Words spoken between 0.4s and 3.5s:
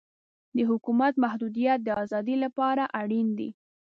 د حکومت محدودیت د ازادۍ لپاره اړین دی.